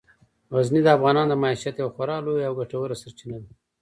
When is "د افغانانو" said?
0.83-1.29